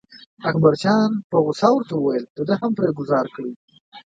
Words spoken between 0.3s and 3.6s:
اکبرجان په غوسه ورته وویل ده هم پرې ګوزار کړی.